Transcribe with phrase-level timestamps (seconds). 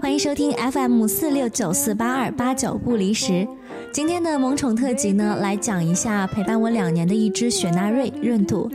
[0.00, 3.46] 欢迎收听 FM 四六九四八二八九不离十。
[3.92, 8.70] 今天的萌宠特辑呢，来讲一下陪伴我两年的一只雪纳瑞闰土。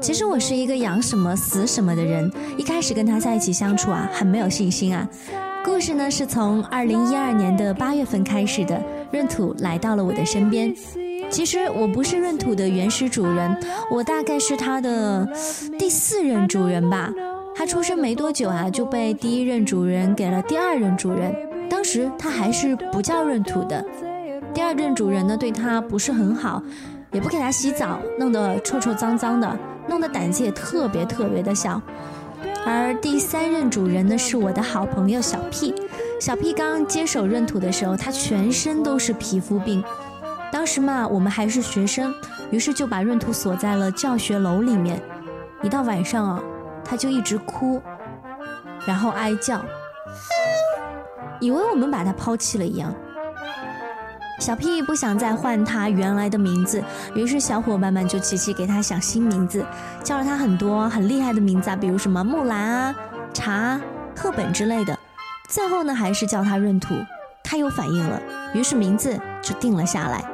[0.00, 5.08] 其实我是一个养什么死什么的人，一开始跟他在一起相处啊，很没有信心啊。
[5.64, 8.82] 故事呢是从二零一二年的八月份开始的，
[9.12, 10.74] 闰土来到了我的身边。
[11.30, 13.56] 其实我不是闰土的原始主人，
[13.90, 15.26] 我大概是他的
[15.78, 17.12] 第四任主人吧。
[17.56, 21.34] 他出生没多久啊，就被第一任主人给了第二任主人。
[21.70, 23.84] 当时他还是不叫闰土的。
[24.52, 26.62] 第二任主人呢，对他不是很好，
[27.12, 29.58] 也不给他洗澡，弄得臭臭脏脏的，
[29.88, 31.80] 弄得胆子也特别特别的小。
[32.66, 35.74] 而第三任主人呢，是我的好朋友小屁。
[36.20, 39.82] 小屁刚接手闰土的时候，他全身都是皮肤病。
[40.52, 42.14] 当时嘛，我们还是学生，
[42.50, 45.00] 于是就把闰土锁在了教学楼里面。
[45.62, 46.42] 一到晚上啊，
[46.84, 47.80] 他就一直哭，
[48.86, 49.60] 然后哀叫，
[51.40, 52.94] 以为我们把他抛弃了一样。
[54.40, 56.82] 小屁不想再换他原来的名字，
[57.14, 59.64] 于是小伙伴们就齐齐给他想新名字，
[60.02, 62.94] 叫了他很多很厉害的名字啊，比如什么木兰啊、
[63.32, 63.80] 茶、
[64.16, 64.98] 赫本之类的。
[65.48, 66.94] 最后呢，还是叫他闰土。
[67.46, 68.20] 他有反应了，
[68.54, 70.24] 于是名字就定了下来。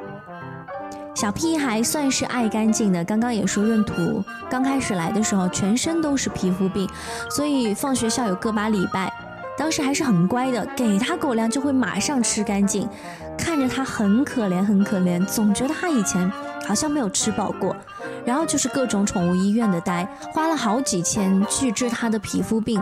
[1.21, 6.89] 小屁还算是爱干净的，刚刚也说闰土刚开始来的时候全身都是皮肤病，
[7.29, 9.13] 所以放学校有个把礼拜。
[9.59, 12.89] 当时还是很乖的，给他狗粮就会马上吃干净。
[13.37, 16.33] 看着他很可怜，很可怜，总觉得他以前
[16.67, 17.77] 好像没有吃饱过。
[18.25, 22.81] 然后就是各种宠物医院的待，花了好几千去治他的皮肤病。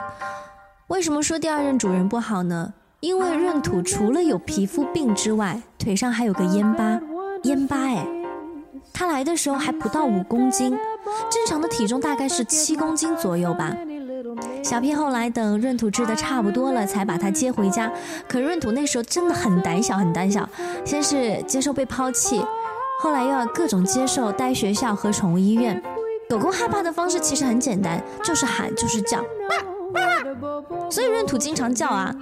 [0.87, 2.73] 为什么说第二任主人不好呢？
[3.01, 7.01] 因为闰土除了有皮肤病之外，腿上还有个烟疤，
[7.43, 8.07] 烟疤哎。
[8.93, 10.71] 他来的时候还不到五公斤，
[11.31, 13.75] 正常的体重大概是七公斤左右吧。
[14.63, 17.91] 小屁后来等闰土治的差不多了，才把它接回家。
[18.29, 20.49] 可闰土那时候真的很胆小，很胆小。
[20.85, 22.45] 先是接受被抛弃，
[23.01, 25.81] 后来又要各种接受待学校和宠物医院。
[26.29, 29.25] 狗狗害怕的方式其实很简单，就是喊，就是叫。
[30.91, 32.15] 所以闰土经常叫啊。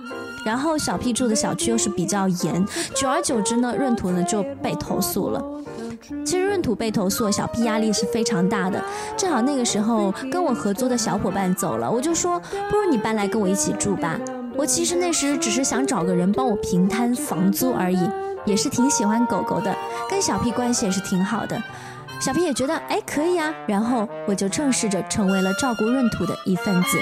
[0.45, 5.43] 然后小屁住的小区又是比较严，久而久之呢，闰土呢就被投诉了。
[6.25, 8.83] 其实闰土被投诉，小屁压力是非常大的。
[9.17, 12.41] 正好那个时候跟我合租的小伙伴走了，我就说
[12.71, 14.19] 不如你搬来跟我一起住吧。
[14.55, 18.09] 我其实那时只是想找个人帮我平摊房租而已，
[18.45, 19.77] 也是挺喜欢狗狗的，
[20.09, 21.63] 跟小屁关系也是挺好的。
[22.19, 26.99] 小屁也觉得哎可以啊，然后我就正式着成为了照顾闰土的一份子。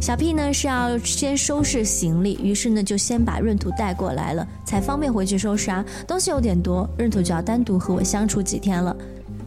[0.00, 5.84] 小屁呢是要先收拾行李，于是呢就先把闰土带过来了，才方便回去收拾啊。
[6.06, 8.96] 东西有点多，闰土就要单独和我相处几天了。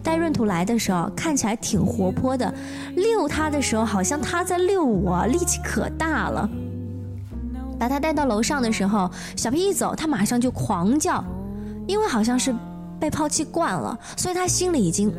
[0.04, 2.54] 带闰土来的时候看起来挺活泼的，
[2.96, 6.50] 遛它的时候好像它在遛我，力气可大了。
[7.80, 11.24] 把它带到楼上的时候，小屁一走，它马上就狂叫，
[11.88, 12.54] 因为好像是
[13.00, 15.12] 被抛弃惯了，所以它心里已经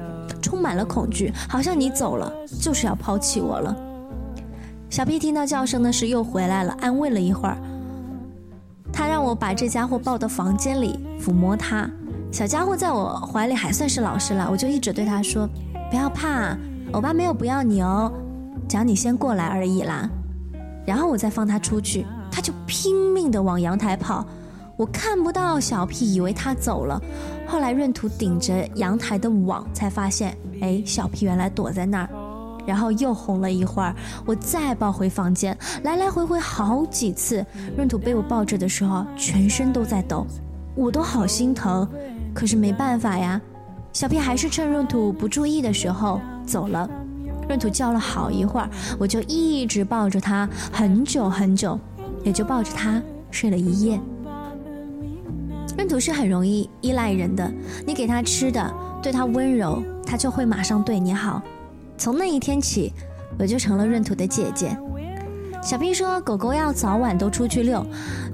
[0.43, 3.75] 充满了恐惧，好像你走了就是要抛弃我了。
[4.93, 7.57] 小屁听到叫声呢，是又回来了，安慰了一会儿。
[8.93, 11.89] 他让我把这家伙抱到房间里抚摸他。
[12.31, 15.49] 小家伙在我怀里还算是老实了，我就一直对他说
[15.89, 16.55] ：“不要怕，
[16.93, 18.13] 欧巴没有不要你哦，
[18.69, 20.07] 只要你先过来而已啦。”
[20.85, 24.27] 然后我再放他出去，他就拼命的往阳台跑。
[24.77, 27.01] 我看不到小屁，以为他走了。
[27.47, 32.09] 后来闰土顶着阳台的网，才发现，哎，小屁原来躲在那儿。
[32.67, 37.45] 然后又哄了一会儿，我再抱回房间，来来回回好几次。
[37.77, 40.27] 闰土被我抱着的时候，全身都在抖，
[40.75, 41.89] 我都好心疼。
[42.35, 43.41] 可是没办法呀，
[43.93, 46.89] 小屁还是趁闰土不注意的时候走了。
[47.49, 51.79] 闰土叫了好一会儿，我就一直抱着他很久很久，
[52.25, 54.01] 也就抱着他睡了一夜。
[55.77, 57.53] 闰土是很容易依赖人的，
[57.87, 61.43] 你给他吃的，对他温柔，他就会马上对你好。
[62.03, 62.93] 从那一天起，
[63.39, 64.77] 我就成了闰土的姐姐。
[65.63, 67.87] 小兵说：“狗狗要早晚都出去遛。”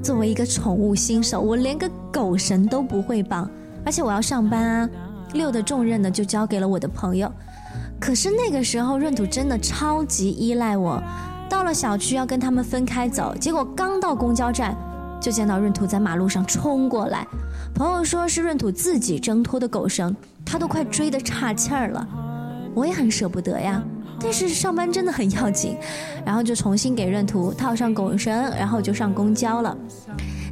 [0.03, 3.47] 作为一个宠物新手，我连个狗绳都不会绑，
[3.85, 4.91] 而且我要上班啊，
[5.35, 7.31] 遛的重任呢就交给了我的朋友。
[8.01, 10.99] 可是那个时候，闰土真的超级依赖我。
[11.47, 14.75] 到了小区要跟他们分开走，结果刚到公交站，
[15.21, 17.27] 就见到闰土在马路上冲过来。
[17.75, 22.09] 朋友说是闰土自己挣脱的狗绳，他都快追得岔气儿了。
[22.79, 23.83] 我也很舍不得呀，
[24.21, 25.77] 但是上班真的很要紧，
[26.25, 29.77] 然后就重新给闰土套上狗绳，然后就上公交了。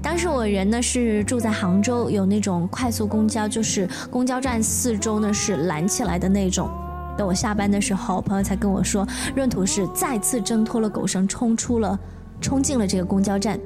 [0.02, 6.68] 当时我人呢是住在杭州，有那种快速公交，就是公交站四周呢是拦起来的那种。
[7.16, 9.06] 等我下班的时候，朋友才跟我说，
[9.36, 11.96] 闰土是再次挣脱了狗绳，冲出了，
[12.40, 13.56] 冲进了这个公交站。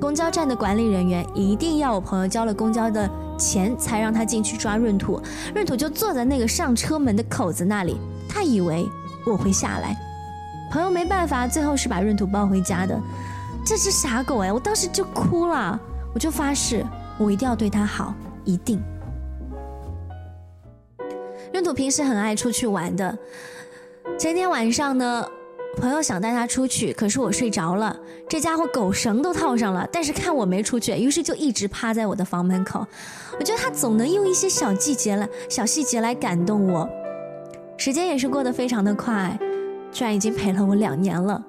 [0.00, 3.08] 公交站的管理人员一定要我朋友交了公交的
[3.38, 5.20] 钱，才让他进去抓闰土。
[5.54, 8.88] 闰土就坐在那个上车门的口子那里，他以为
[9.26, 9.94] 我会下来。
[10.72, 12.98] 朋友没办法，最后是把闰土抱回家的。
[13.64, 15.78] 这只傻狗哎，我当时就哭了，
[16.14, 16.84] 我就发誓，
[17.18, 18.14] 我一定要对它好，
[18.44, 18.82] 一定。
[21.52, 23.18] 闰土平时很爱出去玩的，
[24.18, 25.26] 前天晚上呢。
[25.76, 27.96] 朋友想带他出去，可是我睡着了，
[28.28, 32.84] 这家伙狗绳都套上了，但是看我没出去，于是就一直趴在我的房门口。
[33.38, 36.88] 我觉得他总能用一些小细节来、小细节来感动我。
[37.78, 39.38] 时间也是过得非常的快，
[39.90, 41.42] 居然已经陪了我两年了。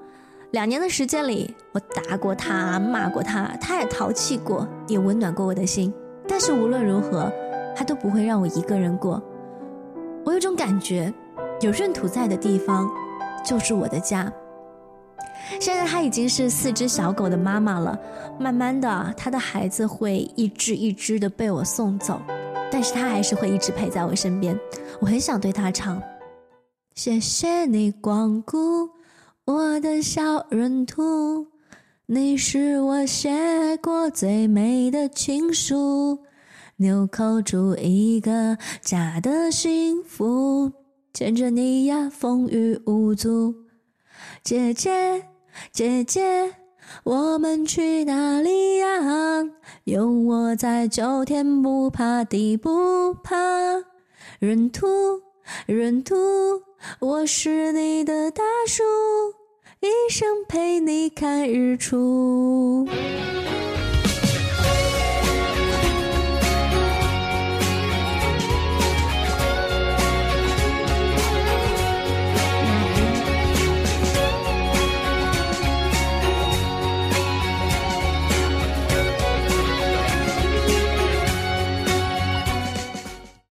[0.51, 5.93] 两年的时间里，我打过他，骂过他，他也淘气过，也温暖过我的心。
[6.27, 7.31] 但是无论如何，
[7.75, 9.21] 他都不会让我一个人过。
[10.23, 11.11] 我有种感觉，
[11.61, 12.89] 有闰土在的地方。
[13.43, 14.31] 就是我的家。
[15.59, 17.99] 现在她已经是四只小狗的妈妈了，
[18.39, 22.21] 慢慢的，她的孩子会一只一只的被我送走，
[22.71, 24.57] 但是她还是会一直陪在我身边。
[24.99, 26.01] 我很想对她唱：
[26.95, 28.89] 谢谢你光顾
[29.45, 31.47] 我的小闰土，
[32.05, 33.29] 你是我写
[33.81, 36.19] 过最美的情书，
[36.77, 40.71] 纽扣住一个家的幸福。
[41.13, 43.53] 牵着你呀，风雨无阻。
[44.43, 45.25] 姐姐，
[45.73, 46.55] 姐姐，
[47.03, 48.87] 我们去哪里呀？
[49.83, 53.35] 有我在，就天不怕地不怕。
[54.39, 54.87] 闰土，
[55.67, 56.15] 闰土，
[56.99, 58.83] 我是你的大树，
[59.81, 62.87] 一生陪你看日出。